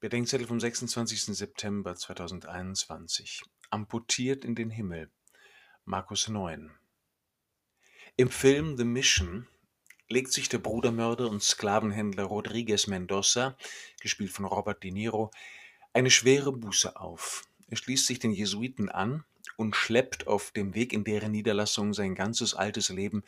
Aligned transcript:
Bedenkzettel 0.00 0.46
vom 0.46 0.60
26. 0.60 1.36
September 1.36 1.96
2021. 1.96 3.42
Amputiert 3.70 4.44
in 4.44 4.54
den 4.54 4.70
Himmel. 4.70 5.10
Markus 5.84 6.28
9. 6.28 6.70
Im 8.16 8.30
Film 8.30 8.76
The 8.76 8.84
Mission 8.84 9.48
legt 10.08 10.32
sich 10.32 10.48
der 10.48 10.58
Brudermörder 10.58 11.28
und 11.28 11.42
Sklavenhändler 11.42 12.22
Rodriguez 12.22 12.86
Mendoza, 12.86 13.56
gespielt 14.00 14.30
von 14.30 14.44
Robert 14.44 14.84
De 14.84 14.92
Niro, 14.92 15.32
eine 15.92 16.12
schwere 16.12 16.52
Buße 16.52 16.94
auf. 16.94 17.42
Er 17.66 17.76
schließt 17.76 18.06
sich 18.06 18.20
den 18.20 18.30
Jesuiten 18.30 18.90
an 18.90 19.24
und 19.56 19.74
schleppt 19.74 20.28
auf 20.28 20.52
dem 20.52 20.76
Weg 20.76 20.92
in 20.92 21.02
deren 21.02 21.32
Niederlassung 21.32 21.92
sein 21.92 22.14
ganzes 22.14 22.54
altes 22.54 22.88
Leben 22.88 23.24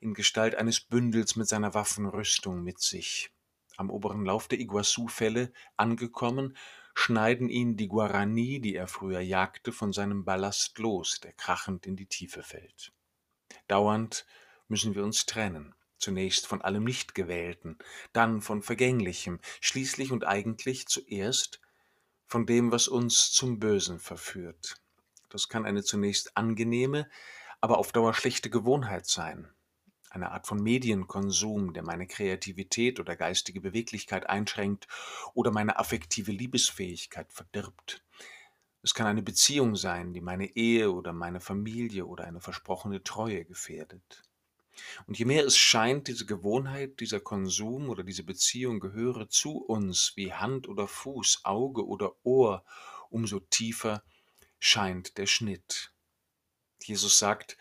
in 0.00 0.14
Gestalt 0.14 0.54
eines 0.54 0.82
Bündels 0.82 1.34
mit 1.34 1.48
seiner 1.48 1.74
Waffenrüstung 1.74 2.62
mit 2.62 2.78
sich 2.78 3.32
am 3.82 3.90
oberen 3.90 4.24
Lauf 4.24 4.48
der 4.48 4.60
Iguazu-Fälle 4.60 5.52
angekommen, 5.76 6.56
schneiden 6.94 7.48
ihn 7.48 7.76
die 7.76 7.88
Guarani, 7.88 8.60
die 8.60 8.76
er 8.76 8.86
früher 8.86 9.20
jagte, 9.20 9.72
von 9.72 9.92
seinem 9.92 10.24
Ballast 10.24 10.78
los, 10.78 11.20
der 11.20 11.32
krachend 11.32 11.86
in 11.86 11.96
die 11.96 12.06
Tiefe 12.06 12.42
fällt. 12.42 12.92
Dauernd 13.68 14.24
müssen 14.68 14.94
wir 14.94 15.04
uns 15.04 15.26
trennen, 15.26 15.74
zunächst 15.98 16.46
von 16.46 16.62
allem 16.62 16.84
Nichtgewählten, 16.84 17.76
dann 18.12 18.40
von 18.40 18.62
Vergänglichem, 18.62 19.40
schließlich 19.60 20.12
und 20.12 20.24
eigentlich 20.24 20.86
zuerst 20.86 21.60
von 22.26 22.46
dem, 22.46 22.72
was 22.72 22.88
uns 22.88 23.32
zum 23.32 23.58
Bösen 23.58 23.98
verführt. 23.98 24.76
Das 25.28 25.48
kann 25.48 25.66
eine 25.66 25.82
zunächst 25.82 26.36
angenehme, 26.36 27.08
aber 27.60 27.78
auf 27.78 27.92
Dauer 27.92 28.14
schlechte 28.14 28.48
Gewohnheit 28.48 29.06
sein, 29.06 29.48
eine 30.14 30.30
Art 30.30 30.46
von 30.46 30.62
Medienkonsum, 30.62 31.72
der 31.72 31.82
meine 31.82 32.06
Kreativität 32.06 33.00
oder 33.00 33.16
geistige 33.16 33.60
Beweglichkeit 33.60 34.28
einschränkt 34.28 34.86
oder 35.34 35.50
meine 35.50 35.78
affektive 35.78 36.32
Liebesfähigkeit 36.32 37.32
verdirbt. 37.32 38.02
Es 38.82 38.94
kann 38.94 39.06
eine 39.06 39.22
Beziehung 39.22 39.76
sein, 39.76 40.12
die 40.12 40.20
meine 40.20 40.56
Ehe 40.56 40.90
oder 40.90 41.12
meine 41.12 41.40
Familie 41.40 42.06
oder 42.06 42.24
eine 42.24 42.40
versprochene 42.40 43.02
Treue 43.02 43.44
gefährdet. 43.44 44.22
Und 45.06 45.18
je 45.18 45.24
mehr 45.24 45.44
es 45.44 45.56
scheint, 45.56 46.08
diese 46.08 46.26
Gewohnheit, 46.26 47.00
dieser 47.00 47.20
Konsum 47.20 47.88
oder 47.88 48.02
diese 48.02 48.24
Beziehung 48.24 48.80
gehöre 48.80 49.28
zu 49.28 49.58
uns 49.58 50.12
wie 50.16 50.32
Hand 50.32 50.68
oder 50.68 50.88
Fuß, 50.88 51.40
Auge 51.44 51.86
oder 51.86 52.12
Ohr, 52.24 52.64
umso 53.10 53.40
tiefer 53.40 54.02
scheint 54.58 55.18
der 55.18 55.26
Schnitt. 55.26 55.92
Jesus 56.82 57.18
sagt, 57.18 57.56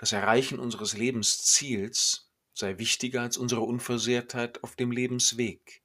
das 0.00 0.12
Erreichen 0.12 0.58
unseres 0.58 0.96
Lebensziels 0.96 2.30
sei 2.54 2.78
wichtiger 2.78 3.20
als 3.20 3.36
unsere 3.36 3.60
Unversehrtheit 3.60 4.64
auf 4.64 4.74
dem 4.74 4.92
Lebensweg, 4.92 5.82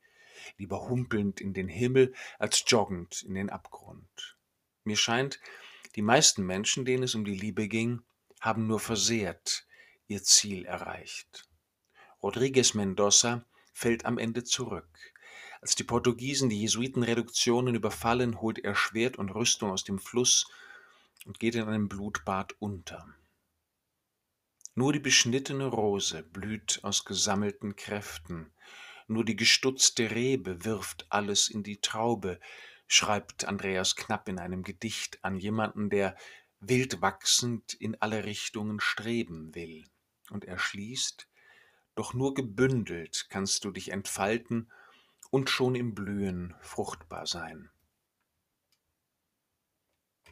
lieber 0.57 0.87
humpelnd 0.87 1.41
in 1.41 1.53
den 1.53 1.67
Himmel 1.67 2.13
als 2.39 2.63
joggend 2.65 3.23
in 3.23 3.33
den 3.33 3.49
Abgrund. 3.49 4.37
Mir 4.85 4.95
scheint, 4.95 5.41
die 5.97 6.01
meisten 6.01 6.45
Menschen, 6.45 6.85
denen 6.85 7.03
es 7.03 7.13
um 7.13 7.25
die 7.25 7.35
Liebe 7.35 7.67
ging, 7.67 8.03
haben 8.39 8.67
nur 8.67 8.79
versehrt 8.79 9.67
ihr 10.07 10.23
Ziel 10.23 10.63
erreicht. 10.63 11.49
Rodriguez 12.23 12.73
Mendoza 12.73 13.43
fällt 13.73 14.05
am 14.05 14.17
Ende 14.17 14.45
zurück. 14.45 14.87
Als 15.59 15.75
die 15.75 15.83
Portugiesen 15.83 16.49
die 16.49 16.61
Jesuitenreduktionen 16.61 17.75
überfallen, 17.75 18.39
holt 18.39 18.59
er 18.59 18.75
Schwert 18.75 19.17
und 19.17 19.31
Rüstung 19.31 19.71
aus 19.71 19.83
dem 19.83 19.99
Fluss 19.99 20.49
und 21.25 21.37
geht 21.37 21.55
in 21.55 21.67
einem 21.67 21.89
Blutbad 21.89 22.55
unter. 22.59 23.13
Nur 24.77 24.91
die 24.91 24.99
beschnittene 24.99 25.67
Rose 25.67 26.21
blüht 26.21 26.81
aus 26.83 27.05
gesammelten 27.05 27.77
Kräften, 27.77 28.51
nur 29.07 29.23
die 29.23 29.37
gestutzte 29.37 30.11
Rebe 30.11 30.65
wirft 30.65 31.05
alles 31.09 31.47
in 31.47 31.63
die 31.63 31.79
Traube, 31.79 32.41
schreibt 32.85 33.45
Andreas 33.45 33.95
Knapp 33.95 34.27
in 34.27 34.37
einem 34.37 34.63
Gedicht 34.63 35.23
an 35.23 35.37
jemanden, 35.37 35.89
der 35.89 36.17
wild 36.59 37.01
wachsend 37.01 37.73
in 37.73 37.95
alle 38.01 38.25
Richtungen 38.25 38.81
streben 38.81 39.55
will. 39.55 39.85
Und 40.29 40.43
er 40.43 40.59
schließt, 40.59 41.29
doch 41.95 42.13
nur 42.13 42.33
gebündelt 42.33 43.27
kannst 43.29 43.63
du 43.63 43.71
dich 43.71 43.93
entfalten 43.93 44.69
und 45.29 45.49
schon 45.49 45.75
im 45.75 45.95
Blühen 45.95 46.53
fruchtbar 46.59 47.27
sein. 47.27 47.69